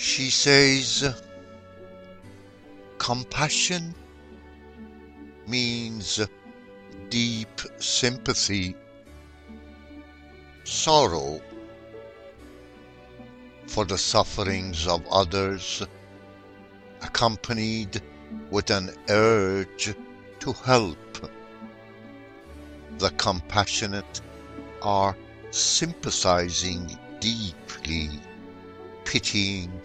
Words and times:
She 0.00 0.30
says, 0.30 1.14
compassion 2.96 3.94
means 5.46 6.18
deep 7.10 7.60
sympathy, 7.76 8.76
sorrow 10.64 11.42
for 13.66 13.84
the 13.84 13.98
sufferings 13.98 14.86
of 14.86 15.06
others, 15.10 15.82
accompanied 17.02 18.00
with 18.50 18.70
an 18.70 18.96
urge 19.10 19.94
to 20.38 20.52
help. 20.64 21.30
The 22.96 23.10
compassionate 23.18 24.22
are 24.80 25.14
sympathizing 25.50 26.98
deeply, 27.20 28.08
pitying, 29.10 29.82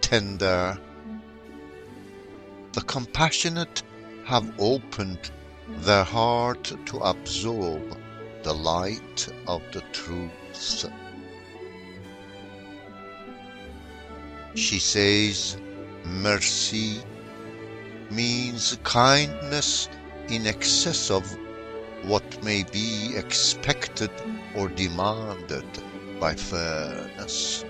tender. 0.00 0.76
The 2.72 2.80
compassionate 2.80 3.84
have 4.24 4.52
opened 4.58 5.30
their 5.86 6.02
heart 6.02 6.72
to 6.86 6.96
absorb 6.98 7.96
the 8.42 8.52
light 8.52 9.28
of 9.46 9.62
the 9.70 9.80
truth. 9.92 10.90
She 14.56 14.80
says, 14.80 15.56
mercy 16.04 17.00
means 18.10 18.76
kindness 18.82 19.88
in 20.28 20.48
excess 20.48 21.12
of 21.12 21.24
what 22.02 22.42
may 22.42 22.64
be 22.64 23.14
expected 23.14 24.10
or 24.56 24.68
demanded 24.68 25.68
by 26.18 26.34
fairness. 26.34 27.64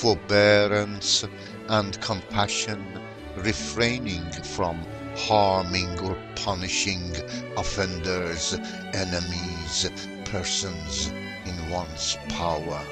Forbearance 0.00 1.24
and 1.68 1.98
compassion 2.00 3.00
refraining 3.36 4.30
from 4.42 4.84
harming 5.16 5.98
or 6.00 6.16
punishing 6.34 7.14
offenders, 7.56 8.54
enemies, 8.92 9.90
persons 10.24 11.08
in 11.46 11.70
one's 11.70 12.18
power. 12.28 12.82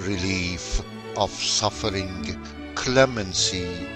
Relief 0.00 0.80
of 1.16 1.30
suffering, 1.30 2.40
clemency, 2.74 3.88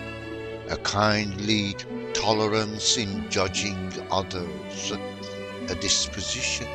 a 0.69 0.77
kindly 0.78 1.75
tolerance 2.12 2.97
in 2.97 3.31
judging 3.31 3.92
others, 4.11 4.92
a 5.69 5.75
disposition 5.77 6.69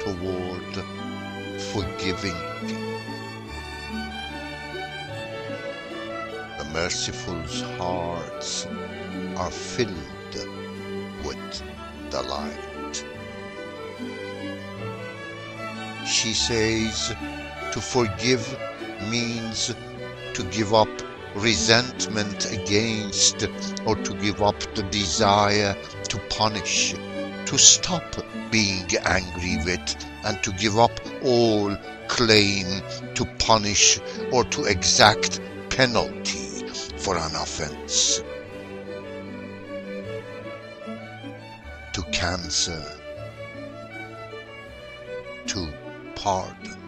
toward 0.00 0.84
forgiving. 1.72 2.36
The 6.62 6.68
merciful's 6.68 7.60
hearts 7.76 8.68
are 9.36 9.50
filled 9.50 9.96
with 11.24 11.62
delight. 12.08 13.04
She 16.06 16.32
says 16.32 17.16
to 17.72 17.80
forgive 17.80 18.56
means 19.10 19.74
to 20.34 20.42
give 20.52 20.72
up 20.72 20.88
resentment 21.34 22.52
against 22.52 23.42
or 23.84 23.96
to 23.96 24.14
give 24.22 24.40
up 24.40 24.60
the 24.76 24.84
desire 24.84 25.76
to 26.10 26.18
punish, 26.30 26.94
to 27.46 27.58
stop 27.58 28.04
being 28.52 28.86
angry 29.04 29.56
with 29.64 29.96
and 30.24 30.40
to 30.44 30.52
give 30.52 30.78
up 30.78 30.92
all 31.24 31.76
claim 32.06 32.82
to 33.14 33.24
punish 33.40 33.98
or 34.30 34.44
to 34.44 34.62
exact 34.66 35.40
penalty 35.70 36.41
for 37.02 37.16
an 37.16 37.34
offense. 37.34 38.22
To 41.94 42.02
cancel, 42.12 42.80
to 45.46 45.68
pardon. 46.14 46.78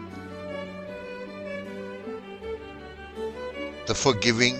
The 3.87 3.93
forgiving 3.93 4.57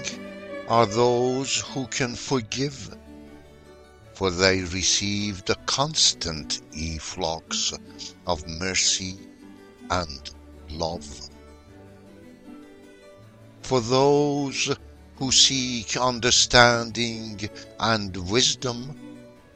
are 0.67 0.85
those 0.85 1.61
who 1.61 1.87
can 1.87 2.15
forgive, 2.15 2.97
for 4.13 4.31
they 4.31 4.61
receive 4.61 5.45
the 5.45 5.55
constant 5.65 6.61
efflux 6.73 7.73
of 8.27 8.45
mercy 8.47 9.17
and 9.89 10.29
love. 10.69 11.29
For 13.61 13.79
those 13.79 14.75
who 15.17 15.31
seek 15.31 15.97
understanding 15.97 17.39
and 17.79 18.15
wisdom 18.29 18.99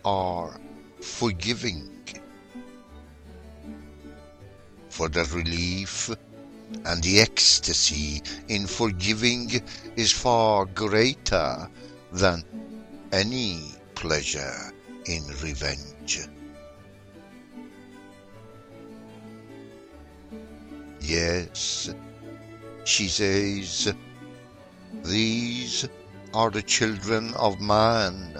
are 0.06 0.60
forgiving. 1.02 1.90
For 4.90 5.10
the 5.10 5.24
relief 5.34 6.10
and 6.86 7.04
the 7.04 7.20
ecstasy 7.20 8.22
in 8.48 8.68
forgiving 8.68 9.62
is 9.96 10.12
far 10.12 10.66
greater 10.66 11.70
than 12.12 12.44
any 13.12 13.72
pleasure 13.96 14.74
in 15.06 15.26
revenge. 15.42 16.20
Yes, 21.02 21.94
she 22.84 23.08
says, 23.08 23.94
these 25.04 25.88
are 26.34 26.50
the 26.50 26.62
children 26.62 27.34
of 27.36 27.60
man, 27.60 28.34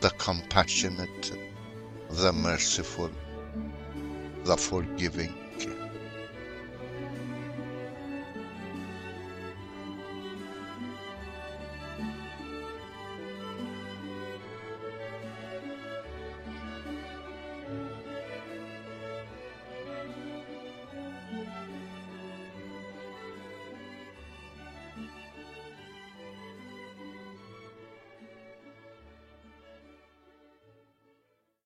the 0.00 0.10
compassionate, 0.18 1.32
the 2.10 2.32
merciful, 2.32 3.10
the 4.44 4.56
forgiving. 4.56 5.34